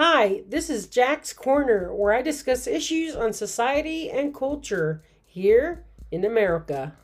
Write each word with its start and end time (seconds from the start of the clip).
Hi, 0.00 0.42
this 0.48 0.70
is 0.70 0.86
Jack's 0.86 1.32
Corner, 1.32 1.92
where 1.92 2.12
I 2.12 2.22
discuss 2.22 2.68
issues 2.68 3.16
on 3.16 3.32
society 3.32 4.08
and 4.08 4.32
culture 4.32 5.02
here 5.26 5.86
in 6.12 6.24
America. 6.24 6.94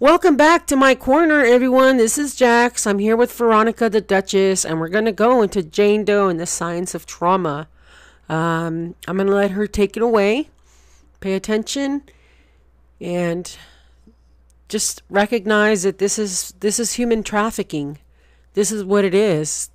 Welcome 0.00 0.38
back 0.38 0.66
to 0.68 0.76
my 0.76 0.94
corner, 0.94 1.44
everyone. 1.44 1.98
This 1.98 2.16
is 2.16 2.34
Jax. 2.34 2.86
I'm 2.86 3.00
here 3.00 3.18
with 3.18 3.30
Veronica 3.34 3.90
the 3.90 4.00
Duchess, 4.00 4.64
and 4.64 4.80
we're 4.80 4.88
going 4.88 5.04
to 5.04 5.12
go 5.12 5.42
into 5.42 5.62
Jane 5.62 6.06
Doe 6.06 6.28
and 6.28 6.40
the 6.40 6.46
science 6.46 6.94
of 6.94 7.04
trauma. 7.04 7.68
Um, 8.30 8.94
I'm 9.06 9.16
going 9.16 9.26
to 9.26 9.34
let 9.34 9.50
her 9.50 9.66
take 9.66 9.94
it 9.94 10.02
away. 10.02 10.48
Pay 11.20 11.34
attention 11.34 12.04
and 12.98 13.58
just 14.70 15.02
recognize 15.10 15.82
that 15.82 15.98
this 15.98 16.18
is 16.18 16.54
this 16.60 16.80
is 16.80 16.94
human 16.94 17.22
trafficking. 17.22 17.98
This 18.54 18.72
is 18.72 18.82
what 18.84 19.04
it 19.04 19.14
is. 19.14 19.68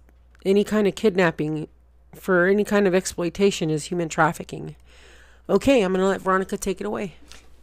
Any 0.48 0.64
kind 0.64 0.88
of 0.88 0.95
kidnapping 0.95 1.68
for 2.16 2.45
any 2.47 2.64
kind 2.64 2.88
of 2.88 2.96
exploitation 2.96 3.69
is 3.69 3.86
human 3.86 4.07
trafficking. 4.07 4.78
Okay, 5.50 5.82
I'm 5.82 5.92
going 5.92 6.01
to 6.01 6.07
let 6.07 6.21
Veronica 6.21 6.55
take 6.55 6.79
it 6.79 6.88
away. 6.88 7.15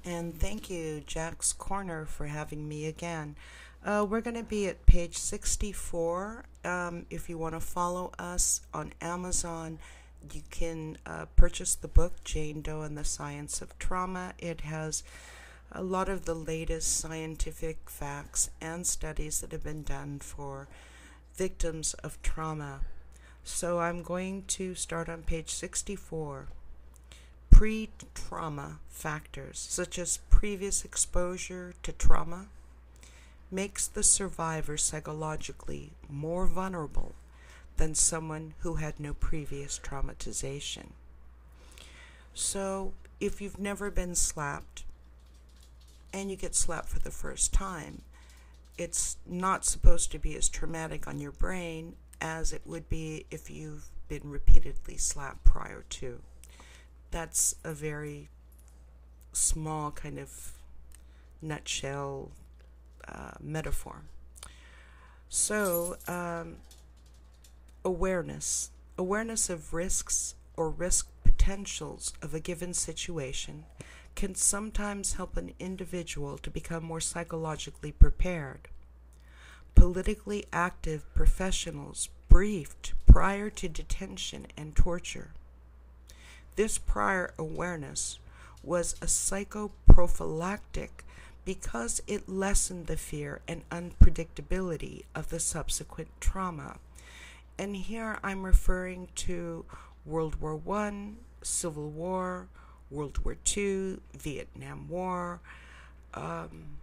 And 0.05 0.39
thank 0.39 0.69
you, 0.69 1.03
Jack's 1.07 1.55
Corner, 1.55 2.05
for 2.05 2.27
having 2.27 2.69
me 2.69 2.85
again. 2.85 3.37
Uh, 3.83 4.05
we're 4.07 4.21
going 4.21 4.37
to 4.37 4.43
be 4.43 4.67
at 4.67 4.85
page 4.85 5.17
64. 5.17 6.45
Um, 6.63 7.07
if 7.09 7.31
you 7.31 7.39
want 7.39 7.55
to 7.55 7.61
follow 7.61 8.13
us 8.19 8.61
on 8.75 8.93
Amazon, 9.01 9.79
you 10.31 10.43
can 10.51 10.99
uh, 11.07 11.25
purchase 11.37 11.75
the 11.75 11.89
book, 11.89 12.23
Jane 12.23 12.61
Doe 12.61 12.83
and 12.83 12.99
the 12.99 13.05
Science 13.05 13.63
of 13.63 13.79
Trauma. 13.79 14.35
It 14.39 14.61
has 14.61 15.03
a 15.73 15.83
lot 15.83 16.11
of 16.11 16.27
the 16.27 16.35
latest 16.35 16.99
scientific 16.99 17.89
facts 17.89 18.51
and 18.61 18.87
studies 18.87 19.41
that 19.41 19.53
have 19.53 19.65
been 19.65 19.85
done 19.85 20.19
for 20.19 20.69
victims 21.37 21.95
of 21.95 22.21
trauma. 22.23 22.81
So 23.43 23.81
I'm 23.81 24.03
going 24.03 24.45
to 24.49 24.75
start 24.75 25.09
on 25.09 25.23
page 25.23 25.51
64 25.51 26.47
pre 27.51 27.91
trauma 28.15 28.79
factors, 28.89 29.59
such 29.59 29.99
as 29.99 30.19
previous 30.31 30.85
exposure 30.85 31.75
to 31.83 31.93
trauma, 31.93 32.47
makes 33.51 33.87
the 33.87 34.03
survivor 34.03 34.77
psychologically 34.77 35.93
more 36.09 36.47
vulnerable 36.47 37.15
than 37.77 37.95
someone 37.95 38.55
who 38.61 38.75
had 38.75 38.99
no 38.99 39.15
previous 39.15 39.79
traumatization. 39.79 40.89
So, 42.33 42.93
if 43.21 43.41
you've 43.41 43.61
never 43.61 43.91
been 43.91 44.15
slapped 44.15 44.85
and 46.13 46.31
you 46.31 46.37
get 46.37 46.55
slapped 46.55 46.89
for 46.89 46.99
the 46.99 47.11
first 47.11 47.53
time, 47.53 48.03
it's 48.77 49.17
not 49.27 49.65
supposed 49.65 50.11
to 50.13 50.19
be 50.19 50.37
as 50.37 50.49
traumatic 50.49 51.07
on 51.07 51.19
your 51.19 51.33
brain 51.33 51.95
as 52.21 52.53
it 52.53 52.63
would 52.65 52.89
be 52.89 53.27
if 53.31 53.51
you've 53.51 53.89
been 54.09 54.23
repeatedly 54.25 54.97
slapped 54.97 55.45
prior 55.45 55.85
to 55.89 56.21
that's 57.15 57.55
a 57.63 57.73
very 57.73 58.29
small 59.33 59.93
kind 59.93 60.19
of 60.19 60.53
nutshell 61.41 62.33
uh, 63.07 63.31
metaphor. 63.41 64.03
So, 65.29 65.97
um, 66.09 66.57
awareness 67.85 68.71
awareness 68.97 69.51
of 69.51 69.75
risks 69.75 70.35
or 70.57 70.71
risk 70.71 71.09
potentials 71.25 72.13
of 72.23 72.35
a 72.35 72.41
given 72.41 72.73
situation 72.73 73.65
can 74.15 74.35
sometimes 74.35 75.15
help 75.15 75.37
an 75.37 75.53
individual 75.59 76.39
to 76.39 76.51
become 76.51 76.85
more 76.85 77.01
psychologically 77.01 77.93
prepared. 77.93 78.69
Politically 79.75 80.45
active 80.53 81.13
professionals 81.15 82.09
briefed 82.29 82.93
prior 83.07 83.51
to 83.51 83.69
detention 83.69 84.47
and 84.57 84.77
torture 84.77 85.31
this 86.57 86.79
prior 86.79 87.35
awareness 87.37 88.19
was 88.63 88.95
a 89.03 89.07
psychoprophylactic 89.07 90.89
because 91.45 92.01
it 92.07 92.29
lessened 92.29 92.87
the 92.87 92.97
fear 92.97 93.41
and 93.49 93.69
unpredictability 93.71 95.03
of 95.15 95.29
the 95.31 95.41
subsequent 95.41 96.09
trauma. 96.21 96.79
And 97.59 97.77
here 97.77 98.19
I'm 98.23 98.45
referring 98.45 99.09
to 99.17 99.65
World 100.07 100.41
War 100.41 100.61
I, 100.77 101.11
Civil 101.43 101.91
War, 101.91 102.47
World 102.91 103.19
War 103.25 103.37
II, 103.57 103.99
Vietnam 104.17 104.89
War. 104.89 105.41
Um, 106.13 106.79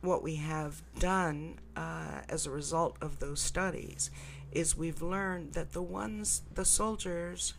what 0.00 0.22
we 0.22 0.36
have 0.36 0.82
done 0.98 1.58
uh, 1.76 2.20
as 2.28 2.46
a 2.46 2.50
result 2.50 2.96
of 3.00 3.18
those 3.18 3.40
studies 3.40 4.10
is 4.52 4.76
we've 4.76 5.02
learned 5.02 5.54
that 5.54 5.72
the 5.72 5.82
ones, 5.82 6.42
the 6.54 6.64
soldiers, 6.64 7.54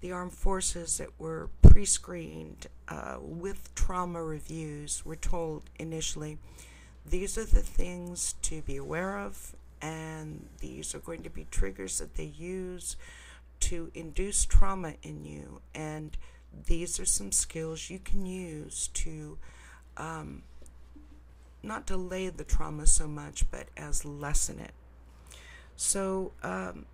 the 0.00 0.12
armed 0.12 0.32
forces 0.32 0.98
that 0.98 1.08
were 1.18 1.48
pre 1.62 1.84
screened 1.84 2.66
uh, 2.88 3.16
with 3.20 3.74
trauma 3.74 4.22
reviews 4.22 5.04
were 5.04 5.16
told 5.16 5.62
initially 5.78 6.38
these 7.08 7.38
are 7.38 7.44
the 7.44 7.62
things 7.62 8.34
to 8.42 8.62
be 8.62 8.76
aware 8.76 9.18
of, 9.18 9.54
and 9.80 10.48
these 10.60 10.94
are 10.94 10.98
going 10.98 11.22
to 11.22 11.30
be 11.30 11.46
triggers 11.50 11.98
that 11.98 12.14
they 12.16 12.24
use 12.24 12.96
to 13.60 13.90
induce 13.94 14.44
trauma 14.44 14.94
in 15.02 15.24
you, 15.24 15.60
and 15.74 16.16
these 16.66 16.98
are 16.98 17.04
some 17.04 17.32
skills 17.32 17.90
you 17.90 17.98
can 17.98 18.26
use 18.26 18.88
to 18.94 19.38
um, 19.96 20.42
not 21.62 21.86
delay 21.86 22.28
the 22.28 22.44
trauma 22.44 22.86
so 22.86 23.06
much, 23.06 23.50
but 23.50 23.66
as 23.76 24.04
lessen 24.04 24.58
it. 24.58 24.72
So 25.76 26.32
um, 26.42 26.86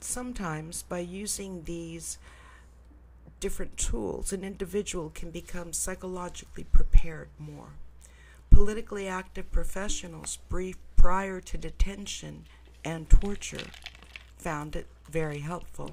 sometimes 0.00 0.82
by 0.82 1.00
using 1.00 1.64
these 1.64 2.18
different 3.40 3.76
tools, 3.76 4.32
an 4.32 4.44
individual 4.44 5.10
can 5.10 5.30
become 5.30 5.72
psychologically 5.72 6.64
prepared 6.64 7.28
more. 7.38 7.74
Politically 8.50 9.08
active 9.08 9.50
professionals 9.50 10.38
briefed 10.48 10.78
prior 10.96 11.40
to 11.40 11.58
detention 11.58 12.46
and 12.84 13.10
torture 13.10 13.66
found 14.44 14.76
it 14.76 14.86
very 15.10 15.38
helpful. 15.38 15.92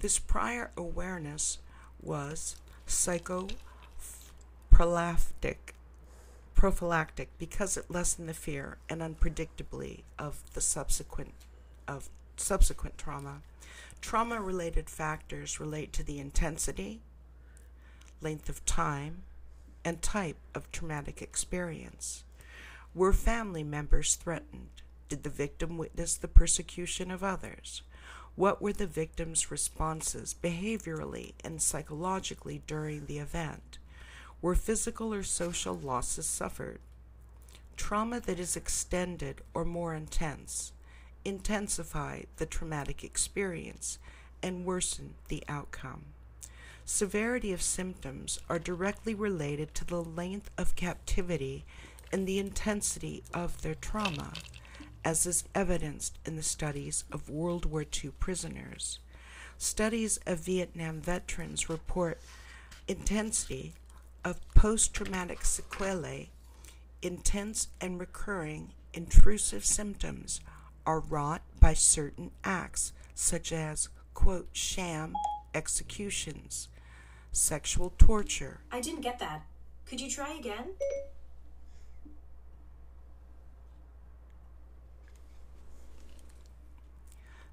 This 0.00 0.18
prior 0.18 0.70
awareness 0.74 1.58
was 2.00 2.56
psychoprophylactic 2.86 5.56
prophylactic 6.54 7.28
because 7.38 7.76
it 7.76 7.90
lessened 7.90 8.26
the 8.26 8.32
fear 8.32 8.78
and 8.88 9.02
unpredictably 9.02 10.04
of 10.18 10.42
the 10.54 10.62
subsequent 10.62 11.34
of 11.86 12.08
subsequent 12.38 12.96
trauma. 12.96 13.42
Trauma 14.00 14.40
related 14.40 14.88
factors 14.88 15.60
relate 15.60 15.92
to 15.92 16.02
the 16.02 16.18
intensity, 16.18 17.02
length 18.22 18.48
of 18.48 18.64
time, 18.64 19.24
and 19.84 20.00
type 20.00 20.38
of 20.54 20.72
traumatic 20.72 21.20
experience. 21.20 22.24
Were 22.94 23.12
family 23.12 23.62
members 23.62 24.14
threatened? 24.14 24.80
Did 25.12 25.24
the 25.24 25.28
victim 25.28 25.76
witness 25.76 26.16
the 26.16 26.26
persecution 26.26 27.10
of 27.10 27.22
others? 27.22 27.82
What 28.34 28.62
were 28.62 28.72
the 28.72 28.86
victim's 28.86 29.50
responses 29.50 30.34
behaviorally 30.42 31.34
and 31.44 31.60
psychologically 31.60 32.62
during 32.66 33.04
the 33.04 33.18
event? 33.18 33.76
Were 34.40 34.54
physical 34.54 35.12
or 35.12 35.22
social 35.22 35.74
losses 35.74 36.24
suffered. 36.24 36.78
Trauma 37.76 38.20
that 38.20 38.40
is 38.40 38.56
extended 38.56 39.42
or 39.52 39.66
more 39.66 39.92
intense 39.92 40.72
intensify 41.26 42.22
the 42.38 42.46
traumatic 42.46 43.04
experience 43.04 43.98
and 44.42 44.64
worsen 44.64 45.12
the 45.28 45.44
outcome. 45.46 46.06
Severity 46.86 47.52
of 47.52 47.60
symptoms 47.60 48.40
are 48.48 48.58
directly 48.58 49.14
related 49.14 49.74
to 49.74 49.84
the 49.84 50.02
length 50.02 50.50
of 50.56 50.74
captivity 50.74 51.66
and 52.10 52.26
the 52.26 52.38
intensity 52.38 53.22
of 53.34 53.60
their 53.60 53.74
trauma, 53.74 54.32
as 55.04 55.26
is 55.26 55.44
evidenced 55.54 56.18
in 56.24 56.36
the 56.36 56.42
studies 56.42 57.04
of 57.10 57.28
World 57.28 57.66
War 57.66 57.82
II 57.82 58.10
prisoners. 58.18 58.98
Studies 59.58 60.18
of 60.26 60.40
Vietnam 60.40 61.00
veterans 61.00 61.68
report 61.68 62.20
intensity 62.88 63.72
of 64.24 64.40
post 64.54 64.94
traumatic 64.94 65.44
sequelae, 65.44 66.30
intense 67.00 67.68
and 67.80 67.98
recurring 67.98 68.70
intrusive 68.94 69.64
symptoms 69.64 70.40
are 70.86 71.00
wrought 71.00 71.42
by 71.60 71.74
certain 71.74 72.30
acts, 72.44 72.92
such 73.14 73.52
as, 73.52 73.88
quote, 74.14 74.48
sham 74.52 75.14
executions, 75.54 76.68
sexual 77.30 77.92
torture. 77.98 78.60
I 78.70 78.80
didn't 78.80 79.02
get 79.02 79.18
that. 79.20 79.42
Could 79.86 80.00
you 80.00 80.10
try 80.10 80.34
again? 80.34 80.74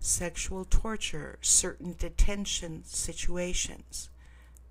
Sexual 0.01 0.66
torture, 0.66 1.38
certain 1.42 1.94
detention 2.00 2.84
situations, 2.86 4.10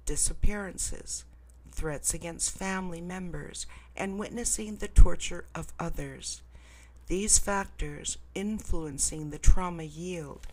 disappearances, 0.07 1.25
threats 1.71 2.15
against 2.15 2.57
family 2.57 3.01
members, 3.01 3.67
and 3.95 4.19
witnessing 4.19 4.77
the 4.77 4.89
torture 4.89 5.45
of 5.55 5.73
others. 5.79 6.43
these 7.09 7.39
factors 7.39 8.19
influencing 8.35 9.31
the 9.31 9.39
trauma 9.39 9.83
yield 9.83 10.47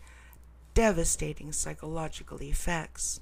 devastating 0.74 1.52
psychological 1.52 2.42
effects. 2.42 3.20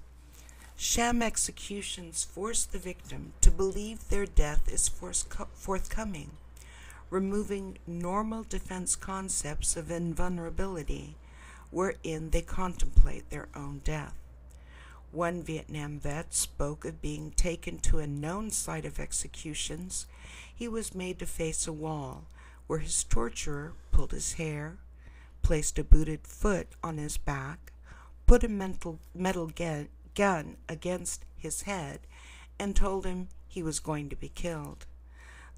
Sham 0.77 1.23
executions 1.23 2.25
force 2.25 2.65
the 2.65 2.79
victim 2.79 3.33
to 3.41 3.50
believe 3.50 4.09
their 4.09 4.27
death 4.27 4.69
is 4.73 4.89
forthcoming, 4.89 6.33
removing 7.11 7.79
normal 7.87 8.43
defense 8.43 8.97
concepts 8.97 9.77
of 9.77 9.91
invulnerability 9.91 11.15
wherein 11.75 12.31
they 12.31 12.41
contemplate 12.41 13.29
their 13.31 13.49
own 13.56 13.81
death. 13.82 14.15
One 15.11 15.43
Vietnam 15.43 15.99
vet 15.99 16.32
spoke 16.32 16.85
of 16.85 17.03
being 17.03 17.32
taken 17.32 17.79
to 17.81 17.99
a 17.99 18.06
known 18.06 18.50
site 18.50 18.85
of 18.85 19.00
executions. 19.00 20.06
He 20.55 20.69
was 20.69 20.94
made 20.94 21.19
to 21.19 21.26
face 21.26 21.67
a 21.67 21.73
wall 21.73 22.26
where 22.69 22.79
his 22.79 23.03
torturer 23.03 23.73
pulled 23.91 24.12
his 24.12 24.35
hair, 24.35 24.79
placed 25.43 25.79
a 25.79 25.85
booted 25.85 26.26
foot 26.26 26.69
on 26.82 26.97
his 26.97 27.17
back, 27.17 27.73
put 28.26 28.44
a 28.44 28.49
mental, 28.49 29.00
metal 29.12 29.50
gun 30.15 30.56
against 30.69 31.25
his 31.37 31.62
head, 31.62 32.00
and 32.56 32.76
told 32.76 33.05
him 33.05 33.29
he 33.49 33.65
was 33.65 33.81
going 33.81 34.09
to 34.09 34.17
be 34.17 34.29
killed. 34.29 34.87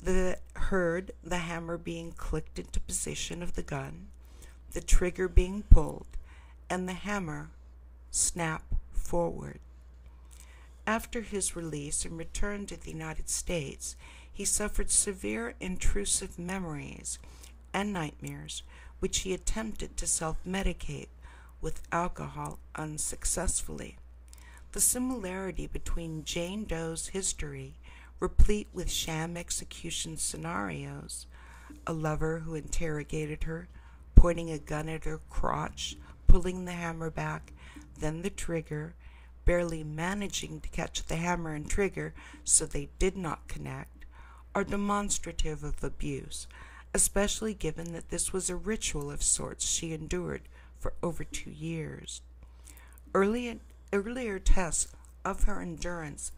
The 0.03 0.39
heard 0.55 1.13
the 1.23 1.39
hammer 1.39 1.77
being 1.77 2.13
clicked 2.13 2.59
into 2.59 2.81
position 2.81 3.43
of 3.43 3.55
the 3.55 3.63
gun, 3.63 4.09
the 4.77 4.83
trigger 4.83 5.27
being 5.27 5.63
pulled, 5.71 6.19
and 6.69 6.87
the 6.87 6.93
hammer 6.93 7.49
snap 8.11 8.63
forward. 8.93 9.59
After 10.87 11.23
his 11.23 11.57
release 11.57 12.05
and 12.05 12.19
return 12.19 12.67
to 12.67 12.77
the 12.77 12.91
United 12.91 13.31
States, 13.31 13.97
he 14.31 14.45
suffered 14.45 14.91
severe 14.91 15.55
intrusive 15.61 16.39
memories 16.39 17.19
and 17.73 17.91
nightmares, 17.91 18.63
which 18.99 19.21
he 19.21 19.33
attempted 19.33 19.97
to 19.97 20.07
self 20.07 20.37
medicate 20.47 21.09
with 21.63 21.81
alcohol 21.91 22.59
unsuccessfully. 22.75 23.97
The 24.73 24.83
similarity 24.83 25.67
between 25.67 26.23
Jane 26.25 26.65
Doe's 26.65 27.09
history, 27.09 27.77
replete 28.21 28.69
with 28.75 28.91
sham 28.91 29.39
execution 29.39 30.19
scenarios, 30.19 31.27
a 31.87 31.95
lover 31.95 32.41
who 32.41 32.55
interrogated 32.55 33.45
her, 33.45 33.69
pointing 34.17 34.51
a 34.51 34.59
gun 34.59 34.89
at 34.89 35.05
her 35.05 35.21
crotch, 35.31 35.97
pulling 36.27 36.65
the 36.65 36.73
hammer 36.73 37.11
back, 37.11 37.53
then 38.01 38.23
the 38.23 38.31
trigger, 38.31 38.97
barely 39.45 39.85
managing 39.85 40.61
to 40.61 40.69
catch 40.71 41.05
the 41.05 41.17
hammer 41.17 41.55
and 41.55 41.71
trigger 41.71 42.13
so 42.43 42.67
they 42.67 42.89
did 42.99 43.17
not 43.17 43.47
connect, 43.47 44.05
are 44.55 44.65
demonstrative 44.65 45.63
of 45.63 45.85
abuse, 45.85 46.49
especially 46.93 47.55
given 47.55 47.93
that 47.93 48.09
this 48.09 48.33
was 48.33 48.51
a 48.51 48.57
ritual 48.57 49.11
of 49.11 49.23
sorts 49.23 49.65
she 49.65 49.93
endured 49.93 50.43
for 50.79 50.95
over 51.03 51.23
two 51.23 51.51
years. 51.51 52.23
Early, 53.15 53.61
earlier 53.93 54.39
tests 54.39 54.89
of 55.25 55.45
her 55.45 55.61
endurance 55.61 56.33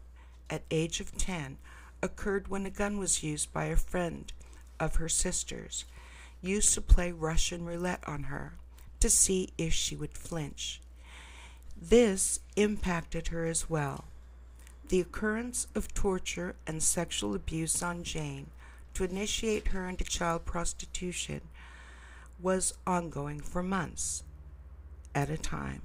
at 0.49 0.63
age 0.69 0.99
of 0.99 1.17
10 1.17 1.57
occurred 2.01 2.47
when 2.47 2.65
a 2.65 2.69
gun 2.69 2.97
was 2.97 3.23
used 3.23 3.51
by 3.51 3.65
a 3.65 3.75
friend 3.75 4.31
of 4.79 4.95
her 4.95 5.09
sister's, 5.09 5.85
used 6.41 6.73
to 6.73 6.81
play 6.81 7.11
Russian 7.11 7.65
roulette 7.65 8.03
on 8.07 8.23
her 8.23 8.53
to 8.99 9.09
see 9.09 9.49
if 9.57 9.73
she 9.73 9.95
would 9.95 10.17
flinch. 10.17 10.81
This 11.81 12.39
impacted 12.55 13.27
her 13.29 13.45
as 13.45 13.69
well. 13.69 14.05
The 14.89 14.99
occurrence 14.99 15.67
of 15.75 15.93
torture 15.93 16.55
and 16.65 16.81
sexual 16.81 17.35
abuse 17.35 17.81
on 17.81 18.03
Jane 18.03 18.47
to 18.93 19.03
initiate 19.03 19.69
her 19.69 19.87
into 19.87 20.03
child 20.03 20.45
prostitution 20.45 21.41
was 22.41 22.73
ongoing 22.87 23.39
for 23.39 23.61
months 23.61 24.23
at 25.13 25.29
a 25.29 25.37
time. 25.37 25.81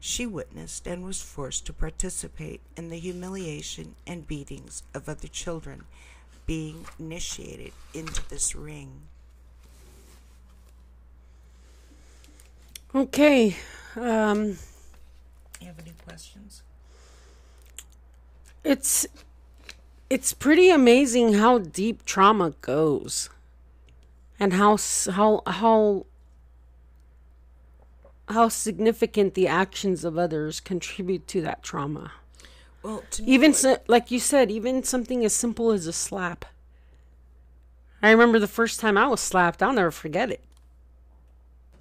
She 0.00 0.26
witnessed 0.26 0.86
and 0.86 1.04
was 1.04 1.22
forced 1.22 1.64
to 1.66 1.72
participate 1.72 2.60
in 2.76 2.88
the 2.88 2.98
humiliation 2.98 3.94
and 4.06 4.26
beatings 4.26 4.82
of 4.92 5.08
other 5.08 5.28
children 5.28 5.84
being 6.44 6.86
initiated 6.98 7.72
into 7.94 8.28
this 8.28 8.54
ring. 8.54 9.02
Okay. 12.94 13.56
Um, 13.96 14.58
you 15.60 15.66
have 15.66 15.78
any 15.78 15.94
questions? 16.04 16.62
It's 18.64 19.06
it's 20.10 20.34
pretty 20.34 20.68
amazing 20.68 21.34
how 21.34 21.58
deep 21.58 22.04
trauma 22.04 22.52
goes 22.60 23.30
and 24.38 24.52
how 24.52 24.76
how 25.10 25.42
how 25.46 26.06
how 28.28 28.48
significant 28.48 29.34
the 29.34 29.48
actions 29.48 30.04
of 30.04 30.18
others 30.18 30.60
contribute 30.60 31.26
to 31.28 31.40
that 31.40 31.62
trauma. 31.62 32.12
Well, 32.82 33.04
even 33.24 33.54
so, 33.54 33.78
like 33.86 34.10
you 34.10 34.18
said, 34.18 34.50
even 34.50 34.82
something 34.82 35.24
as 35.24 35.32
simple 35.32 35.70
as 35.70 35.86
a 35.86 35.92
slap. 35.92 36.44
I 38.02 38.10
remember 38.10 38.38
the 38.38 38.48
first 38.48 38.80
time 38.80 38.98
I 38.98 39.06
was 39.06 39.20
slapped. 39.20 39.62
I'll 39.62 39.72
never 39.72 39.92
forget 39.92 40.30
it. 40.30 40.42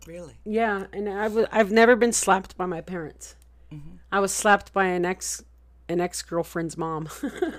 Really? 0.07 0.35
Yeah, 0.45 0.85
and 0.93 1.07
I 1.07 1.23
w- 1.23 1.47
I've 1.51 1.71
never 1.71 1.95
been 1.95 2.13
slapped 2.13 2.57
by 2.57 2.65
my 2.65 2.81
parents. 2.81 3.35
Mm-hmm. 3.71 3.97
I 4.11 4.19
was 4.19 4.33
slapped 4.33 4.73
by 4.73 4.85
an 4.85 5.05
ex 5.05 5.43
an 5.87 5.99
ex 5.99 6.21
girlfriend's 6.21 6.77
mom. 6.77 7.09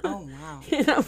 oh 0.05 0.29
wow! 0.41 0.61
you 0.69 0.85
know, 0.85 1.05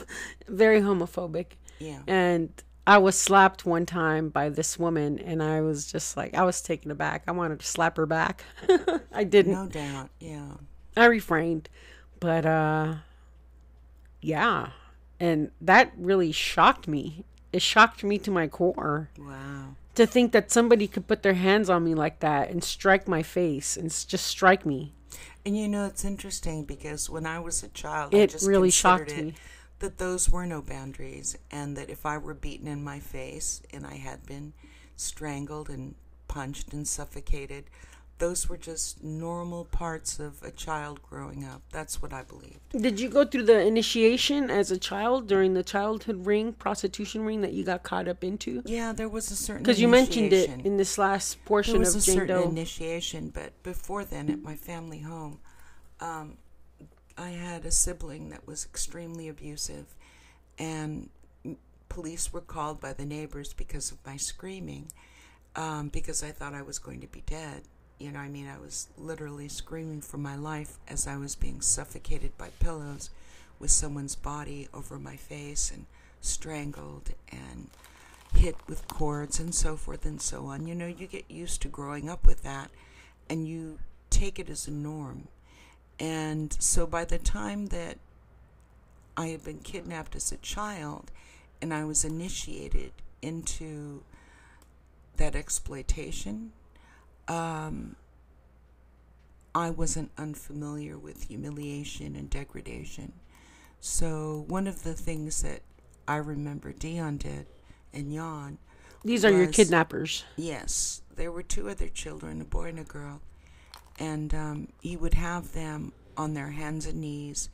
very 0.49 0.81
homophobic. 0.81 1.57
Yeah. 1.79 2.01
And 2.07 2.51
I 2.87 2.99
was 2.99 3.19
slapped 3.19 3.67
one 3.67 3.87
time 3.87 4.29
by 4.29 4.49
this 4.49 4.79
woman, 4.79 5.19
and 5.19 5.43
I 5.43 5.61
was 5.61 5.91
just 5.91 6.17
like, 6.17 6.35
I 6.35 6.45
was 6.45 6.61
taken 6.61 6.91
aback. 6.91 7.25
I 7.27 7.33
wanted 7.33 7.61
to 7.61 7.67
slap 7.67 7.97
her 7.97 8.07
back. 8.07 8.45
I 9.13 9.25
didn't. 9.25 9.53
No 9.53 9.67
doubt. 9.67 10.11
Yeah. 10.21 10.53
I 10.97 11.07
refrained, 11.07 11.69
but 12.21 12.47
uh, 12.47 12.97
yeah, 14.21 14.71
and 15.19 15.51
that 15.61 15.93
really 15.97 16.31
shocked 16.31 16.87
me. 16.87 17.25
It 17.53 17.63
shocked 17.63 18.05
me 18.05 18.19
to 18.19 18.31
my 18.31 18.49
core. 18.49 19.11
Wow 19.19 19.77
to 19.95 20.07
think 20.07 20.33
that 20.33 20.51
somebody 20.51 20.87
could 20.87 21.07
put 21.07 21.23
their 21.23 21.35
hands 21.35 21.71
on 21.71 21.85
me 21.85 21.95
like 21.95 22.21
that 22.21 22.51
and 22.51 22.63
strike 22.63 23.07
my 23.07 23.23
face 23.23 23.77
and 23.77 23.91
just 23.91 24.27
strike 24.27 24.67
me. 24.67 24.93
And 25.47 25.57
you 25.57 25.69
know, 25.69 25.87
it's 25.87 26.05
interesting 26.05 26.65
because 26.65 27.09
when 27.09 27.27
I 27.27 27.39
was 27.39 27.63
a 27.63 27.69
child, 27.69 28.15
it 28.15 28.35
really 28.43 28.71
shocked 28.71 29.13
it 29.13 29.25
me 29.25 29.35
that 29.85 29.99
those 29.99 30.31
were 30.31 30.47
no 30.47 30.63
boundaries, 30.63 31.37
and 31.51 31.77
that 31.77 31.91
if 31.91 32.07
I 32.07 32.17
were 32.17 32.33
beaten 32.33 32.67
in 32.67 32.83
my 32.83 33.01
face 33.01 33.61
and 33.73 33.87
I 33.87 33.97
had 33.97 34.25
been 34.25 34.55
strangled 34.97 35.69
and 35.69 35.95
punched 36.27 36.73
and 36.73 36.89
suffocated, 36.89 37.65
those 38.25 38.49
were 38.49 38.57
just 38.57 39.05
normal 39.05 39.67
parts 39.67 40.19
of 40.19 40.43
a 40.43 40.51
child 40.51 41.03
growing 41.03 41.45
up. 41.45 41.61
That's 41.71 42.01
what 42.01 42.15
I 42.15 42.23
believed. 42.23 42.59
Did 42.71 42.99
you 42.99 43.11
go 43.11 43.27
through 43.27 43.43
the 43.43 43.61
initiation 43.61 44.51
as 44.51 44.71
a 44.71 44.79
child 44.79 45.29
during 45.29 45.53
the 45.53 45.63
childhood 45.63 46.25
ring, 46.25 46.55
prostitution 46.55 47.27
ring 47.27 47.43
that 47.43 47.53
you 47.53 47.65
got 47.65 47.83
caught 47.83 48.09
up 48.09 48.25
into? 48.25 48.63
Yeah, 48.65 48.95
there 48.95 49.11
was 49.11 49.31
a 49.31 49.37
certain 49.37 49.63
because 49.63 49.79
you 49.79 49.89
mentioned 49.89 50.33
it 50.33 50.49
in 50.65 50.79
this 50.79 50.97
last 50.97 51.45
portion 51.45 51.75
there 51.75 51.81
was 51.81 51.95
of 51.95 52.03
a 52.03 52.07
Jane 52.07 52.15
certain 52.15 52.37
Doe. 52.37 52.49
initiation, 52.49 53.29
but 53.29 53.63
before 53.63 54.07
then, 54.07 54.31
at 54.31 54.41
my 54.41 54.57
family 54.57 55.01
home, 55.01 55.41
um, 56.01 56.39
I 57.19 57.29
had 57.29 57.67
a 57.67 57.71
sibling 57.71 58.31
that 58.31 58.47
was 58.47 58.65
extremely 58.65 59.29
abusive, 59.29 59.95
and 60.59 61.11
police 61.91 62.33
were 62.33 62.41
called 62.41 62.81
by 62.81 62.95
the 62.95 63.05
neighbors 63.05 63.53
because 63.53 63.93
of 63.93 63.99
my 64.07 64.17
screaming. 64.17 64.91
Um, 65.57 65.89
because 65.89 66.25
I 66.25 66.33
thought 66.33 66.53
I 66.53 66.63
was 66.63 66.81
going 66.81 67.01
to 67.03 67.07
be 67.07 67.21
dead 67.21 67.63
you 67.99 68.11
know, 68.11 68.19
I 68.19 68.29
mean, 68.29 68.49
I 68.49 68.59
was 68.59 68.89
literally 68.99 69.49
screaming 69.49 70.01
for 70.01 70.19
my 70.19 70.37
life 70.37 70.79
as 70.89 71.07
I 71.07 71.17
was 71.17 71.35
being 71.35 71.61
suffocated 71.61 72.37
by 72.37 72.49
pillows 72.59 73.11
with 73.59 73.71
someone's 73.71 74.17
body 74.17 74.69
over 74.75 74.99
my 74.99 75.17
face 75.17 75.71
and 75.71 75.87
strangled 76.21 77.11
and 77.31 77.69
hit 78.35 78.57
with 78.69 78.89
cords 78.89 79.39
and 79.39 79.55
so 79.55 79.77
forth 79.77 80.05
and 80.05 80.21
so 80.21 80.47
on. 80.47 80.67
You 80.67 80.75
know, 80.75 80.87
you 80.87 81.07
get 81.07 81.31
used 81.31 81.63
to 81.63 81.69
growing 81.69 82.09
up 82.09 82.27
with 82.27 82.43
that 82.43 82.71
and 83.31 83.47
you 83.47 83.79
take 84.11 84.39
it 84.39 84.51
as 84.51 84.67
a 84.67 84.73
norm. 84.73 85.29
And 86.01 86.57
so 86.59 86.87
by 86.87 87.05
the 87.05 87.19
time 87.19 87.67
that 87.67 87.99
I 89.17 89.29
had 89.29 89.45
been 89.45 89.59
kidnapped 89.59 90.17
as 90.17 90.33
a 90.33 90.37
child 90.39 91.13
and 91.63 91.73
I 91.73 91.85
was 91.85 92.05
initiated 92.05 92.93
into 93.23 94.03
that 95.17 95.37
exploitation 95.37 96.53
um, 97.29 97.97
I 99.55 99.71
wasn't 99.71 100.11
unfamiliar 100.19 100.99
with 100.99 101.29
humiliation 101.29 102.17
and 102.17 102.29
degradation. 102.29 103.13
So 103.81 104.45
one 104.49 104.67
of 104.67 104.83
the 104.83 104.95
things 104.95 105.43
that 105.43 105.61
I 106.09 106.17
remember 106.17 106.73
Dion 106.73 107.19
did 107.19 107.47
and 107.93 108.13
Jan. 108.13 108.59
These 109.05 109.25
are 109.25 109.31
was, 109.31 109.39
your 109.39 109.47
kidnappers. 109.49 110.25
Yes, 110.37 111.03
there 111.15 111.31
were 111.31 111.43
two 111.43 111.69
other 111.69 111.89
children, 111.89 112.41
a 112.41 112.45
boy 112.45 112.69
and 112.69 112.81
a 112.81 112.85
girl, 112.85 113.21
and 113.99 114.35
um, 114.35 114.69
he 114.81 114.97
would 114.97 115.15
have 115.15 115.53
them 115.53 115.93
on 116.17 116.35
their 116.35 116.51
hands 116.51 116.87
and 116.87 117.01
knees 117.01 117.49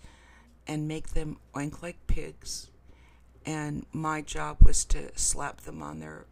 and 0.67 0.87
make 0.87 1.09
them 1.11 1.39
oink 1.55 1.83
like 1.83 2.07
pigs. 2.07 2.71
And 3.45 3.87
my 3.93 4.21
job 4.23 4.59
was 4.63 4.85
to 4.87 5.11
slap 5.17 5.63
them 5.63 5.83
on 5.83 5.99
their 5.99 6.27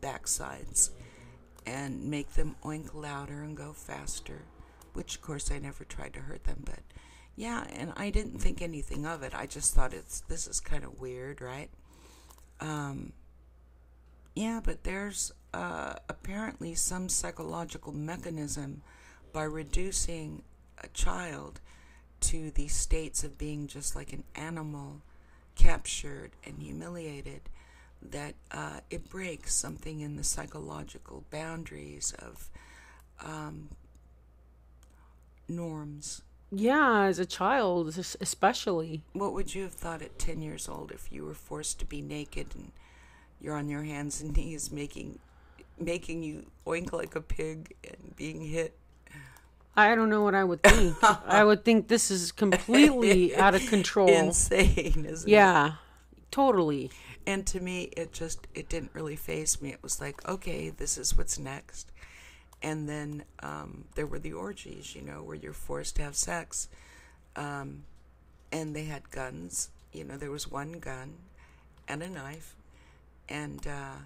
backsides 0.00 0.90
and 1.66 2.04
make 2.04 2.34
them 2.34 2.56
oink 2.64 2.94
louder 2.94 3.42
and 3.42 3.56
go 3.56 3.72
faster. 3.72 4.42
Which, 4.92 5.16
of 5.16 5.22
course, 5.22 5.50
I 5.50 5.58
never 5.58 5.84
tried 5.84 6.14
to 6.14 6.20
hurt 6.20 6.44
them, 6.44 6.62
but 6.64 6.80
yeah, 7.34 7.64
and 7.70 7.92
I 7.96 8.10
didn't 8.10 8.40
think 8.40 8.60
anything 8.60 9.06
of 9.06 9.22
it. 9.22 9.34
I 9.34 9.46
just 9.46 9.74
thought 9.74 9.94
it's 9.94 10.20
this 10.20 10.46
is 10.46 10.60
kind 10.60 10.84
of 10.84 11.00
weird, 11.00 11.40
right? 11.40 11.70
Um, 12.60 13.12
yeah, 14.34 14.60
but 14.62 14.84
there's 14.84 15.32
uh, 15.54 15.94
apparently 16.08 16.74
some 16.74 17.08
psychological 17.08 17.92
mechanism 17.92 18.82
by 19.32 19.44
reducing 19.44 20.42
a 20.82 20.88
child 20.88 21.60
to 22.20 22.50
the 22.50 22.68
states 22.68 23.24
of 23.24 23.38
being 23.38 23.66
just 23.66 23.96
like 23.96 24.12
an 24.12 24.24
animal, 24.34 25.02
captured 25.54 26.30
and 26.46 26.62
humiliated, 26.62 27.42
that 28.10 28.34
uh, 28.50 28.80
it 28.90 29.08
breaks 29.08 29.54
something 29.54 30.00
in 30.00 30.16
the 30.16 30.24
psychological 30.24 31.24
boundaries 31.30 32.14
of 32.18 32.48
um, 33.24 33.68
norms. 35.48 36.22
Yeah, 36.50 37.04
as 37.04 37.18
a 37.18 37.24
child, 37.26 37.88
especially. 38.20 39.02
What 39.14 39.32
would 39.32 39.54
you 39.54 39.62
have 39.62 39.72
thought 39.72 40.02
at 40.02 40.18
10 40.18 40.42
years 40.42 40.68
old 40.68 40.92
if 40.92 41.10
you 41.10 41.24
were 41.24 41.34
forced 41.34 41.78
to 41.80 41.86
be 41.86 42.02
naked 42.02 42.48
and 42.54 42.72
you're 43.40 43.56
on 43.56 43.68
your 43.68 43.84
hands 43.84 44.20
and 44.20 44.36
knees 44.36 44.70
making 44.70 45.18
making 45.78 46.22
you 46.22 46.46
oink 46.66 46.92
like 46.92 47.16
a 47.16 47.20
pig 47.20 47.74
and 47.88 48.14
being 48.16 48.42
hit? 48.42 48.76
I 49.74 49.94
don't 49.94 50.10
know 50.10 50.22
what 50.22 50.34
I 50.34 50.44
would 50.44 50.62
think. 50.62 50.96
I 51.02 51.42
would 51.44 51.64
think 51.64 51.88
this 51.88 52.10
is 52.10 52.30
completely 52.30 53.34
out 53.36 53.54
of 53.54 53.66
control. 53.68 54.08
Insane, 54.08 55.06
isn't 55.08 55.28
yeah, 55.28 55.66
it? 55.66 55.68
Yeah, 55.68 55.72
totally. 56.30 56.90
And 57.26 57.46
to 57.48 57.60
me, 57.60 57.84
it 57.96 58.12
just 58.12 58.46
it 58.54 58.68
didn't 58.68 58.90
really 58.94 59.16
faze 59.16 59.60
me. 59.62 59.70
It 59.70 59.82
was 59.82 60.00
like, 60.00 60.28
okay, 60.28 60.70
this 60.70 60.98
is 60.98 61.16
what's 61.16 61.38
next. 61.38 61.92
And 62.62 62.88
then 62.88 63.24
um, 63.40 63.84
there 63.94 64.06
were 64.06 64.18
the 64.18 64.32
orgies, 64.32 64.94
you 64.94 65.02
know, 65.02 65.22
where 65.22 65.36
you're 65.36 65.52
forced 65.52 65.96
to 65.96 66.02
have 66.02 66.16
sex. 66.16 66.68
Um, 67.34 67.84
and 68.52 68.74
they 68.74 68.84
had 68.84 69.10
guns. 69.10 69.70
You 69.92 70.04
know, 70.04 70.16
there 70.16 70.30
was 70.30 70.50
one 70.50 70.72
gun 70.72 71.14
and 71.88 72.02
a 72.02 72.08
knife. 72.08 72.54
And 73.28 73.66
uh, 73.66 73.96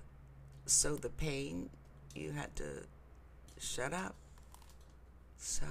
so 0.64 0.96
the 0.96 1.10
pain, 1.10 1.70
you 2.14 2.32
had 2.32 2.54
to 2.56 2.84
shut 3.58 3.92
up. 3.92 4.14
So, 5.38 5.66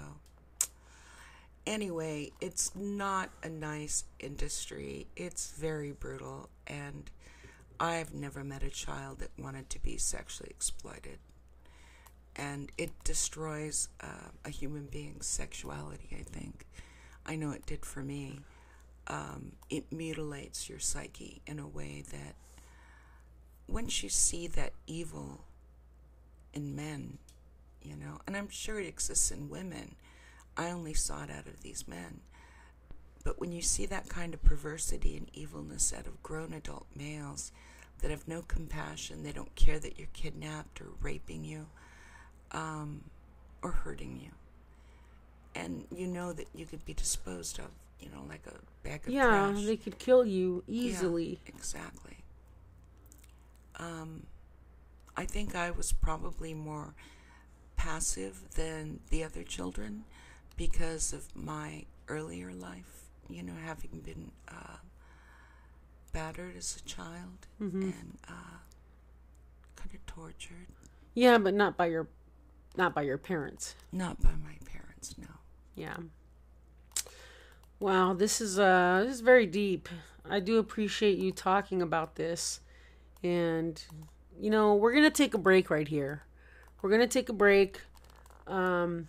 anyway, 1.66 2.32
it's 2.40 2.76
not 2.76 3.30
a 3.44 3.50
nice 3.50 4.06
industry. 4.20 5.08
It's 5.16 5.52
very 5.52 5.92
brutal. 5.92 6.50
And 6.68 7.10
I've 7.80 8.14
never 8.14 8.44
met 8.44 8.64
a 8.64 8.70
child 8.70 9.20
that 9.20 9.32
wanted 9.38 9.70
to 9.72 9.80
be 9.82 9.98
sexually 9.98 10.50
exploited 10.50 11.20
and 12.36 12.72
it 12.78 12.92
destroys 13.04 13.88
uh, 14.02 14.30
a 14.44 14.50
human 14.50 14.86
being's 14.88 15.26
sexuality, 15.26 16.10
I 16.20 16.24
think. 16.24 16.66
I 17.26 17.36
know 17.36 17.52
it 17.52 17.66
did 17.66 17.86
for 17.86 18.02
me. 18.02 18.42
Um, 19.08 19.54
it 19.70 19.92
mutilates 19.92 20.68
your 20.68 20.80
psyche 20.80 21.42
in 21.48 21.60
a 21.60 21.68
way 21.68 22.04
that 22.12 22.36
once 23.68 24.04
you 24.04 24.10
see 24.10 24.48
that 24.48 24.74
evil 24.86 25.46
in 26.54 26.76
men, 26.76 27.18
you 27.82 27.96
know, 27.96 28.20
and 28.28 28.36
I'm 28.36 28.50
sure 28.50 28.80
it 28.80 28.88
exists 28.88 29.32
in 29.32 29.50
women, 29.50 29.96
I 30.58 30.72
only 30.72 30.94
saw 30.94 31.24
it 31.24 31.32
out 31.32 31.48
of 31.48 31.62
these 31.62 31.88
men. 31.88 32.22
But 33.26 33.42
when 33.42 33.52
you 33.52 33.62
see 33.62 33.86
that 33.88 34.08
kind 34.08 34.34
of 34.34 34.42
perversity 34.44 35.18
and 35.18 35.30
evilness 35.34 35.92
out 35.92 36.08
of 36.08 36.24
grown 36.24 36.54
adult 36.54 36.86
males 36.96 37.52
that 38.02 38.12
have 38.12 38.28
no 38.28 38.44
compassion, 38.44 39.24
they 39.24 39.34
don't 39.34 39.54
care 39.56 39.80
that 39.80 39.98
you're 39.98 40.08
kidnapped 40.14 40.80
or 40.80 40.88
raping 41.02 41.44
you, 41.44 41.66
um, 42.52 43.02
or 43.62 43.72
hurting 43.72 44.20
you. 44.24 44.30
And 45.56 45.86
you 45.94 46.08
know 46.08 46.32
that 46.34 46.48
you 46.54 46.66
could 46.66 46.86
be 46.86 46.94
disposed 46.94 47.60
of, 47.60 47.72
you 48.00 48.10
know, 48.10 48.24
like 48.30 48.46
a 48.46 48.88
bag 48.88 49.08
of 49.08 49.14
yeah, 49.14 49.26
trash. 49.26 49.60
Yeah, 49.60 49.68
they 49.68 49.78
could 49.78 49.98
kill 49.98 50.26
you 50.26 50.64
easily. 50.68 51.40
Yeah, 51.46 51.54
exactly. 51.56 52.18
Um, 53.80 54.28
I 55.18 55.26
think 55.26 55.56
I 55.56 55.72
was 55.72 55.92
probably 55.92 56.54
more 56.54 56.94
passive 57.76 58.42
than 58.56 59.00
the 59.10 59.24
other 59.24 59.44
children 59.44 60.04
because 60.58 61.12
of 61.12 61.36
my 61.36 61.86
earlier 62.08 62.52
life, 62.54 63.05
you 63.30 63.44
know, 63.44 63.54
having 63.66 64.02
been 64.04 64.32
uh, 64.48 64.78
battered 66.14 66.56
as 66.58 66.78
a 66.78 66.88
child 66.88 67.48
mm-hmm. 67.62 67.84
and 67.84 68.18
uh, 68.28 68.58
kind 69.76 69.94
of 69.94 70.06
tortured. 70.06 70.68
Yeah, 71.14 71.38
but 71.38 71.54
not 71.54 71.78
by 71.78 71.88
your 71.88 72.08
not 72.78 72.94
by 72.94 73.04
your 73.04 73.18
parents. 73.18 73.76
Not 73.92 74.22
by 74.22 74.32
my 74.32 74.56
parents, 74.66 75.16
no. 75.18 75.28
Yeah. 75.76 75.98
Wow, 77.80 78.14
this 78.14 78.42
is 78.42 78.60
uh 78.60 79.04
this 79.06 79.16
is 79.16 79.22
very 79.22 79.46
deep. 79.46 79.90
I 80.30 80.40
do 80.40 80.58
appreciate 80.58 81.18
you 81.18 81.32
talking 81.32 81.82
about 81.82 82.16
this. 82.16 82.62
And 83.24 83.82
you 84.40 84.50
know, 84.50 84.76
we're 84.76 84.92
going 84.92 85.04
to 85.04 85.10
take 85.10 85.34
a 85.34 85.38
break 85.38 85.70
right 85.70 85.88
here. 85.88 86.24
We're 86.82 86.90
going 86.90 87.02
to 87.02 87.08
take 87.08 87.30
a 87.30 87.34
break. 87.34 87.82
Um 88.48 89.08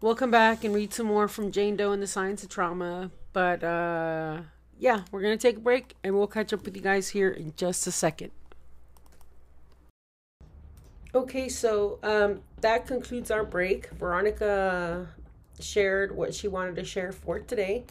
we'll 0.00 0.14
come 0.14 0.30
back 0.30 0.64
and 0.64 0.74
read 0.74 0.92
some 0.92 1.06
more 1.06 1.28
from 1.28 1.52
Jane 1.52 1.76
Doe 1.76 1.92
and 1.92 2.02
the 2.02 2.06
Science 2.06 2.42
of 2.42 2.48
Trauma, 2.48 3.10
but 3.32 3.62
uh 3.64 4.42
yeah, 4.80 5.02
we're 5.12 5.20
going 5.20 5.36
to 5.36 5.40
take 5.40 5.58
a 5.58 5.60
break 5.60 5.94
and 6.02 6.16
we'll 6.16 6.26
catch 6.26 6.54
up 6.54 6.64
with 6.64 6.74
you 6.74 6.82
guys 6.82 7.10
here 7.10 7.28
in 7.28 7.52
just 7.54 7.86
a 7.86 7.92
second. 7.92 8.30
Okay, 11.14 11.48
so 11.50 11.98
um, 12.02 12.40
that 12.62 12.86
concludes 12.86 13.30
our 13.30 13.44
break. 13.44 13.90
Veronica 13.90 15.08
shared 15.60 16.16
what 16.16 16.34
she 16.34 16.48
wanted 16.48 16.76
to 16.76 16.84
share 16.84 17.12
for 17.12 17.38
today. 17.40 17.84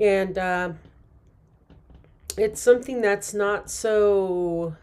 And 0.00 0.36
uh, 0.36 0.72
it's 2.36 2.60
something 2.60 3.00
that's 3.00 3.32
not 3.32 3.70
so 3.70 4.74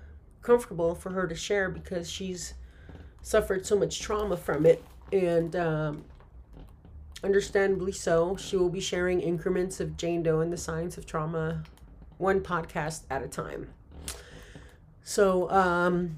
comfortable 0.41 0.96
for 0.96 1.10
her 1.10 1.27
to 1.27 1.36
share 1.36 1.69
because 1.69 2.10
she's 2.10 2.53
suffered 3.22 3.65
so 3.65 3.77
much 3.77 4.00
trauma 4.00 4.38
from 4.38 4.65
it. 4.65 4.81
And 5.12 5.53
um, 5.55 6.05
understandably 7.24 7.92
so, 7.92 8.36
she 8.38 8.56
will 8.56 8.70
be 8.70 8.80
sharing 8.80 9.22
increments 9.22 9.80
of 9.80 9.98
Jane 9.98 10.24
Doe 10.24 10.40
and 10.40 10.52
the 10.52 10.58
Science 10.58 10.98
of 10.98 11.06
Trauma, 11.06 11.64
one 12.18 12.42
podcast 12.42 13.04
at 13.10 13.24
a 13.24 13.28
time. 13.28 13.70
So, 15.04 15.50
um, 15.50 16.18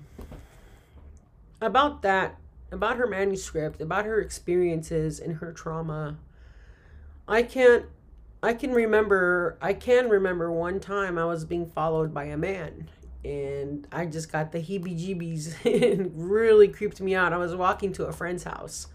about 1.62 2.02
that, 2.02 2.38
about 2.72 2.98
her 2.98 3.08
manuscript, 3.08 3.82
about 3.82 4.06
her 4.06 4.20
experiences 4.20 5.20
and 5.20 5.38
her 5.38 5.52
trauma, 5.52 6.18
I 7.28 7.44
can't 7.44 7.86
I 8.44 8.54
can 8.54 8.72
remember 8.74 9.58
I 9.62 9.74
can 9.74 10.10
remember 10.10 10.52
one 10.52 10.80
time 10.80 11.18
I 11.18 11.26
was 11.26 11.46
being 11.46 11.68
followed 11.68 12.14
by 12.14 12.26
a 12.26 12.38
man 12.38 12.90
and 13.24 13.88
I 13.92 14.08
just 14.08 14.32
got 14.32 14.52
the 14.52 14.60
heebie 14.60 15.00
jeebies 15.00 15.54
and 15.92 16.12
really 16.16 16.68
creeped 16.68 17.00
me 17.00 17.14
out. 17.14 17.34
I 17.34 17.38
was 17.38 17.56
walking 17.56 17.94
to 17.94 18.06
a 18.06 18.12
friend's 18.12 18.44
house. 18.44 18.88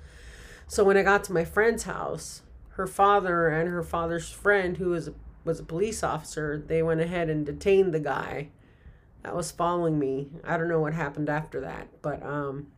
So 0.66 0.85
when 0.85 0.96
I 0.96 1.02
got 1.02 1.25
to 1.25 1.32
my 1.32 1.44
friend's 1.44 1.85
house, 1.85 2.42
her 2.70 2.87
father 2.87 3.49
and 3.49 3.68
her 3.68 3.82
father's 3.82 4.30
friend 4.30 4.76
who 4.76 4.90
was 4.90 5.08
a, 5.08 5.14
was 5.44 5.61
a 5.61 5.64
police 5.64 6.02
officer, 6.02 6.62
they 6.64 6.82
went 6.82 7.00
ahead 7.00 7.30
and 7.30 7.46
detained 7.46 7.94
the 7.94 8.00
guy 8.00 8.49
that 9.23 9.35
was 9.35 9.50
following 9.50 9.99
me. 9.99 10.28
I 10.44 10.56
don't 10.56 10.68
know 10.68 10.80
what 10.80 10.94
happened 10.94 11.28
after 11.28 11.61
that, 11.61 11.88
but 12.02 12.23
um 12.23 12.68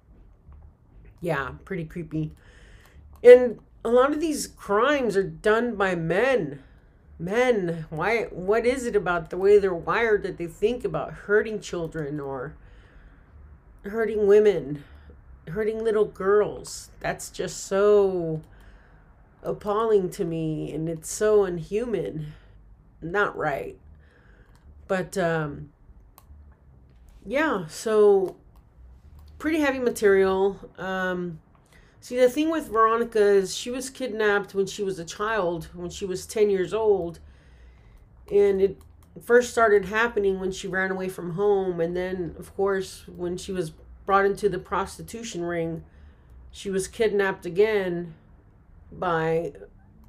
yeah, 1.20 1.52
pretty 1.64 1.84
creepy. 1.84 2.32
And 3.24 3.58
a 3.84 3.88
lot 3.88 4.12
of 4.12 4.20
these 4.20 4.46
crimes 4.46 5.16
are 5.16 5.22
done 5.24 5.74
by 5.74 5.94
men. 5.94 6.62
Men, 7.18 7.86
why 7.90 8.24
what 8.30 8.64
is 8.64 8.86
it 8.86 8.94
about 8.94 9.30
the 9.30 9.36
way 9.36 9.58
they're 9.58 9.74
wired 9.74 10.22
that 10.22 10.38
they 10.38 10.46
think 10.46 10.84
about 10.84 11.12
hurting 11.12 11.60
children 11.60 12.20
or 12.20 12.54
hurting 13.82 14.26
women, 14.26 14.84
hurting 15.50 15.82
little 15.82 16.04
girls? 16.04 16.90
That's 17.00 17.30
just 17.30 17.64
so 17.64 18.42
appalling 19.42 20.10
to 20.10 20.24
me 20.24 20.72
and 20.72 20.88
it's 20.88 21.10
so 21.10 21.44
unhuman. 21.44 22.32
Not 23.00 23.36
right. 23.36 23.78
But 24.86 25.16
um 25.18 25.70
yeah, 27.24 27.66
so 27.66 28.36
pretty 29.38 29.60
heavy 29.60 29.78
material. 29.78 30.58
Um, 30.78 31.40
see, 32.00 32.16
the 32.18 32.28
thing 32.28 32.50
with 32.50 32.68
Veronica 32.68 33.20
is 33.20 33.54
she 33.54 33.70
was 33.70 33.90
kidnapped 33.90 34.54
when 34.54 34.66
she 34.66 34.82
was 34.82 34.98
a 34.98 35.04
child, 35.04 35.68
when 35.74 35.90
she 35.90 36.04
was 36.04 36.26
10 36.26 36.50
years 36.50 36.74
old. 36.74 37.20
And 38.30 38.60
it 38.60 38.78
first 39.22 39.50
started 39.50 39.86
happening 39.86 40.40
when 40.40 40.52
she 40.52 40.68
ran 40.68 40.90
away 40.90 41.08
from 41.08 41.32
home. 41.32 41.80
And 41.80 41.96
then, 41.96 42.34
of 42.38 42.54
course, 42.56 43.04
when 43.14 43.36
she 43.36 43.52
was 43.52 43.72
brought 44.08 44.24
into 44.24 44.48
the 44.48 44.58
prostitution 44.58 45.44
ring, 45.44 45.84
she 46.50 46.70
was 46.70 46.88
kidnapped 46.88 47.44
again 47.44 48.14
by 48.90 49.52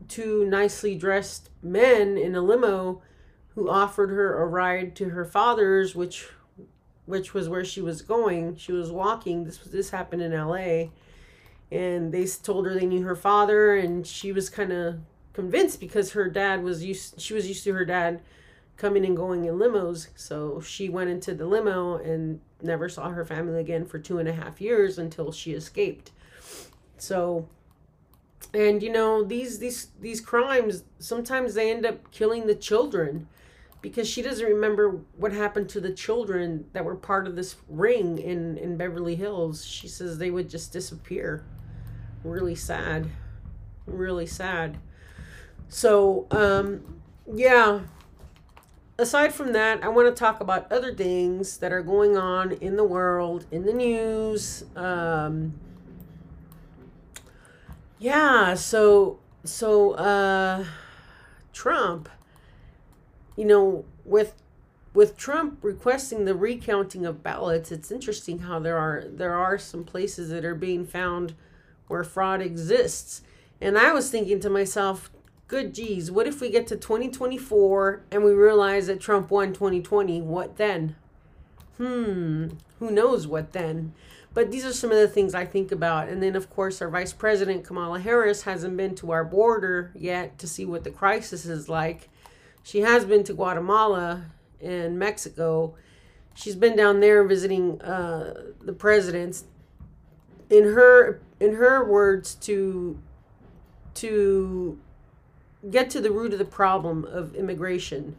two 0.07 0.45
nicely 0.45 0.95
dressed 0.95 1.49
men 1.61 2.17
in 2.17 2.33
a 2.33 2.39
limo 2.39 3.01
who 3.55 3.69
offered 3.69 4.09
her 4.09 4.41
a 4.41 4.45
ride 4.45 4.95
to 4.95 5.09
her 5.09 5.25
father's, 5.25 5.95
which 5.95 6.29
which 7.07 7.33
was 7.33 7.49
where 7.49 7.65
she 7.65 7.81
was 7.81 8.01
going. 8.01 8.55
She 8.55 8.71
was 8.71 8.89
walking. 8.89 9.43
This 9.43 9.61
was 9.61 9.73
this 9.73 9.89
happened 9.89 10.21
in 10.21 10.31
L.A. 10.31 10.91
And 11.69 12.13
they 12.13 12.25
told 12.25 12.67
her 12.67 12.73
they 12.73 12.85
knew 12.85 13.03
her 13.03 13.17
father, 13.17 13.75
and 13.75 14.07
she 14.07 14.31
was 14.31 14.49
kind 14.49 14.71
of 14.71 14.99
convinced 15.33 15.81
because 15.81 16.13
her 16.13 16.29
dad 16.29 16.63
was 16.63 16.85
used. 16.85 17.19
She 17.19 17.33
was 17.33 17.49
used 17.49 17.65
to 17.65 17.73
her 17.73 17.83
dad 17.83 18.21
coming 18.79 19.05
and 19.05 19.15
going 19.15 19.45
in 19.45 19.55
limos. 19.55 20.07
So 20.15 20.61
she 20.61 20.89
went 20.89 21.09
into 21.11 21.35
the 21.35 21.45
limo 21.45 21.97
and 21.97 22.39
never 22.61 22.89
saw 22.89 23.09
her 23.09 23.25
family 23.25 23.59
again 23.59 23.85
for 23.85 23.99
two 23.99 24.17
and 24.17 24.27
a 24.27 24.33
half 24.33 24.59
years 24.59 24.97
until 24.97 25.31
she 25.31 25.51
escaped. 25.51 26.11
So, 26.97 27.47
and 28.53 28.81
you 28.81 28.91
know 28.91 29.23
these 29.23 29.59
these 29.59 29.89
these 29.99 30.21
crimes 30.21 30.83
sometimes 30.97 31.53
they 31.53 31.69
end 31.69 31.85
up 31.85 32.09
killing 32.11 32.47
the 32.47 32.55
children 32.55 33.27
because 33.81 34.07
she 34.07 34.21
doesn't 34.21 34.45
remember 34.45 35.01
what 35.17 35.31
happened 35.31 35.69
to 35.69 35.79
the 35.79 35.91
children 35.91 36.65
that 36.73 36.83
were 36.83 36.95
part 36.95 37.27
of 37.27 37.35
this 37.35 37.57
ring 37.69 38.17
in 38.17 38.57
in 38.57 38.77
Beverly 38.77 39.15
Hills. 39.15 39.65
She 39.65 39.87
says 39.87 40.17
they 40.17 40.31
would 40.31 40.49
just 40.49 40.71
disappear. 40.73 41.43
Really 42.23 42.55
sad. 42.55 43.09
Really 43.85 44.25
sad. 44.25 44.77
So, 45.67 46.27
um 46.31 46.95
yeah, 47.31 47.81
aside 48.99 49.33
from 49.33 49.53
that, 49.53 49.83
I 49.83 49.87
want 49.87 50.13
to 50.13 50.19
talk 50.19 50.41
about 50.41 50.71
other 50.71 50.93
things 50.93 51.57
that 51.57 51.71
are 51.71 51.81
going 51.81 52.17
on 52.17 52.51
in 52.51 52.75
the 52.75 52.83
world, 52.83 53.45
in 53.49 53.65
the 53.65 53.73
news. 53.73 54.65
Um, 54.75 55.59
yeah, 57.97 58.53
so 58.53 59.19
so 59.43 59.91
uh, 59.93 60.65
Trump, 61.53 62.09
you 63.35 63.45
know, 63.45 63.85
with 64.05 64.35
with 64.93 65.15
Trump 65.17 65.59
requesting 65.61 66.25
the 66.25 66.35
recounting 66.35 67.05
of 67.05 67.23
ballots, 67.23 67.71
it's 67.71 67.91
interesting 67.91 68.39
how 68.39 68.59
there 68.59 68.77
are 68.77 69.05
there 69.07 69.33
are 69.33 69.57
some 69.57 69.83
places 69.83 70.29
that 70.29 70.43
are 70.43 70.55
being 70.55 70.85
found 70.85 71.35
where 71.87 72.03
fraud 72.03 72.41
exists. 72.41 73.21
And 73.61 73.77
I 73.77 73.91
was 73.91 74.09
thinking 74.09 74.39
to 74.41 74.49
myself, 74.49 75.11
good 75.49 75.73
geez, 75.73 76.11
what 76.11 76.27
if 76.27 76.39
we 76.39 76.49
get 76.49 76.67
to 76.67 76.77
2024 76.77 78.03
and 78.11 78.23
we 78.23 78.31
realize 78.31 78.87
that 78.87 79.01
Trump 79.01 79.31
won 79.31 79.51
2020? 79.51 80.21
What 80.21 80.55
then? 80.55 80.95
Hmm, 81.77 82.49
who 82.77 82.91
knows 82.91 83.27
what 83.27 83.51
then? 83.51 83.93
But 84.33 84.51
these 84.51 84.63
are 84.63 84.71
some 84.71 84.91
of 84.91 84.97
the 84.97 85.07
things 85.07 85.33
I 85.33 85.45
think 85.45 85.71
about. 85.71 86.07
And 86.07 86.21
then, 86.21 86.35
of 86.35 86.51
course, 86.51 86.81
our 86.83 86.89
Vice 86.89 87.13
President 87.13 87.63
Kamala 87.63 87.99
Harris 87.99 88.43
hasn't 88.43 88.77
been 88.77 88.93
to 88.95 89.11
our 89.11 89.25
border 89.25 89.91
yet 89.95 90.37
to 90.37 90.47
see 90.47 90.65
what 90.65 90.83
the 90.83 90.91
crisis 90.91 91.47
is 91.47 91.67
like. 91.67 92.09
She 92.61 92.81
has 92.81 93.03
been 93.03 93.23
to 93.23 93.33
Guatemala 93.33 94.25
and 94.61 94.99
Mexico. 94.99 95.73
She's 96.35 96.55
been 96.55 96.75
down 96.75 96.99
there 96.99 97.23
visiting 97.23 97.81
uh, 97.81 98.51
the 98.61 98.73
presidents. 98.73 99.45
In 100.51 100.75
her 100.75 101.21
in 101.39 101.55
her 101.55 101.83
words, 101.83 102.35
to 102.35 102.99
to 103.95 104.79
get 105.69 105.89
to 105.91 106.01
the 106.01 106.11
root 106.11 106.33
of 106.33 106.39
the 106.39 106.45
problem 106.45 107.05
of 107.05 107.35
immigration. 107.35 108.17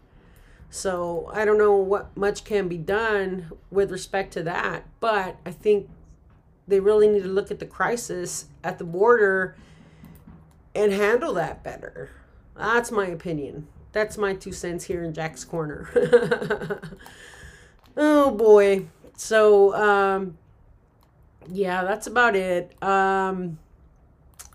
So 0.68 1.30
I 1.34 1.44
don't 1.44 1.58
know 1.58 1.76
what 1.76 2.16
much 2.16 2.44
can 2.44 2.68
be 2.68 2.78
done 2.78 3.50
with 3.70 3.90
respect 3.90 4.32
to 4.34 4.42
that, 4.44 4.84
but 5.00 5.36
I 5.44 5.50
think 5.50 5.88
they 6.68 6.80
really 6.80 7.08
need 7.08 7.22
to 7.22 7.28
look 7.28 7.50
at 7.50 7.58
the 7.58 7.66
crisis 7.66 8.46
at 8.62 8.78
the 8.78 8.84
border 8.84 9.56
and 10.74 10.92
handle 10.92 11.34
that 11.34 11.64
better. 11.64 12.10
That's 12.56 12.92
my 12.92 13.06
opinion. 13.06 13.66
That's 13.92 14.16
my 14.16 14.34
two 14.34 14.52
cents 14.52 14.84
here 14.84 15.02
in 15.02 15.12
Jack's 15.12 15.44
Corner. 15.44 15.88
oh 17.96 18.30
boy. 18.30 18.86
So, 19.16 19.74
um, 19.74 20.38
yeah, 21.48 21.82
that's 21.82 22.06
about 22.06 22.36
it. 22.36 22.72
Um, 22.82 23.58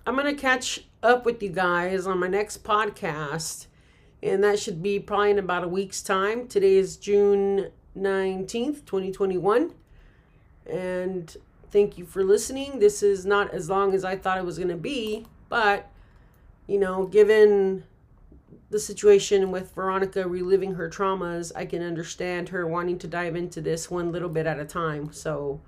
I'm 0.07 0.15
going 0.15 0.33
to 0.33 0.41
catch 0.41 0.84
up 1.05 1.23
with 1.23 1.41
you 1.43 1.49
guys 1.49 2.07
on 2.07 2.19
my 2.19 2.27
next 2.27 2.63
podcast. 2.63 3.67
And 4.23 4.43
that 4.43 4.57
should 4.57 4.81
be 4.81 4.99
probably 4.99 5.31
in 5.31 5.39
about 5.39 5.63
a 5.63 5.67
week's 5.67 6.01
time. 6.01 6.47
Today 6.47 6.77
is 6.77 6.97
June 6.97 7.69
19th, 7.95 8.85
2021. 8.85 9.71
And 10.65 11.37
thank 11.69 11.99
you 11.99 12.05
for 12.05 12.23
listening. 12.23 12.79
This 12.79 13.03
is 13.03 13.23
not 13.23 13.53
as 13.53 13.69
long 13.69 13.93
as 13.93 14.03
I 14.03 14.15
thought 14.15 14.39
it 14.39 14.45
was 14.45 14.57
going 14.57 14.69
to 14.69 14.75
be, 14.75 15.27
but, 15.47 15.91
you 16.65 16.79
know, 16.79 17.05
given 17.05 17.83
the 18.71 18.79
situation 18.79 19.51
with 19.51 19.75
Veronica 19.75 20.27
reliving 20.27 20.73
her 20.73 20.89
traumas, 20.89 21.51
I 21.55 21.67
can 21.67 21.83
understand 21.83 22.49
her 22.49 22.65
wanting 22.65 22.97
to 22.99 23.07
dive 23.07 23.35
into 23.35 23.61
this 23.61 23.91
one 23.91 24.11
little 24.11 24.29
bit 24.29 24.47
at 24.47 24.59
a 24.59 24.65
time. 24.65 25.13
So, 25.13 25.61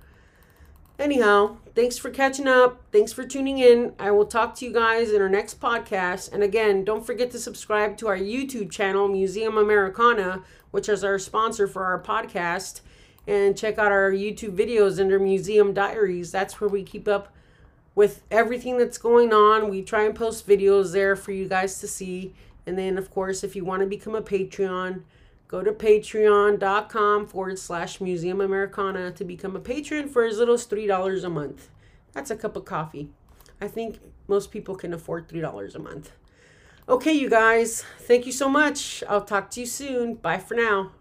Anyhow, 1.00 1.58
thanks 1.76 2.00
for 2.00 2.10
catching 2.10 2.48
up. 2.48 2.82
Thanks 2.92 3.14
for 3.14 3.24
tuning 3.24 3.60
in. 3.60 3.94
I 4.00 4.10
will 4.10 4.26
talk 4.26 4.56
to 4.56 4.66
you 4.66 4.74
guys 4.74 5.12
in 5.12 5.22
our 5.22 5.30
next 5.30 5.60
podcast. 5.62 6.34
And 6.34 6.42
again, 6.42 6.84
don't 6.84 7.06
forget 7.06 7.30
to 7.32 7.40
subscribe 7.40 7.98
to 7.98 8.08
our 8.08 8.18
YouTube 8.18 8.72
channel, 8.72 9.08
Museum 9.08 9.60
Americana, 9.60 10.42
which 10.72 10.90
is 10.90 11.04
our 11.04 11.20
sponsor 11.20 11.68
for 11.68 11.86
our 11.86 12.02
podcast. 12.02 12.82
And 13.28 13.56
check 13.56 13.78
out 13.78 13.92
our 13.92 14.12
YouTube 14.12 14.58
videos 14.58 15.00
under 15.00 15.20
Museum 15.20 15.72
Diaries. 15.72 16.32
That's 16.32 16.60
where 16.60 16.70
we 16.70 16.82
keep 16.82 17.08
up 17.08 17.32
with 17.94 18.24
everything 18.32 18.80
that's 18.80 18.98
going 18.98 19.34
on. 19.34 19.70
We 19.70 19.84
try 19.84 20.04
and 20.04 20.16
post 20.16 20.48
videos 20.48 20.94
there 20.94 21.16
for 21.16 21.32
you 21.32 21.48
guys 21.48 21.80
to 21.82 21.88
see. 21.88 22.34
And 22.66 22.76
then, 22.76 22.98
of 22.98 23.12
course, 23.12 23.44
if 23.44 23.56
you 23.56 23.64
want 23.64 23.82
to 23.82 23.86
become 23.86 24.16
a 24.16 24.22
Patreon, 24.22 25.04
Go 25.48 25.64
to 25.64 25.72
patreon.com 25.72 27.28
forward 27.28 27.58
slash 27.58 28.02
museum 28.02 28.42
Americana 28.42 29.12
to 29.12 29.24
become 29.24 29.56
a 29.56 29.60
patron 29.60 30.10
for 30.10 30.26
as 30.26 30.40
little 30.40 30.56
as 30.56 30.68
$3 30.68 31.24
a 31.24 31.30
month. 31.30 31.70
That's 32.12 32.32
a 32.32 32.36
cup 32.36 32.56
of 32.58 32.66
coffee. 32.66 33.10
I 33.62 33.68
think 33.68 34.00
most 34.28 34.52
people 34.52 34.76
can 34.76 34.94
afford 34.94 35.30
$3 35.30 35.76
a 35.76 35.80
month. 35.80 36.12
Okay, 36.90 37.14
you 37.14 37.30
guys, 37.30 37.84
thank 38.00 38.26
you 38.26 38.32
so 38.32 38.50
much. 38.50 39.04
I'll 39.08 39.24
talk 39.24 39.50
to 39.52 39.62
you 39.62 39.66
soon. 39.66 40.16
Bye 40.16 40.38
for 40.38 40.56
now. 40.56 40.92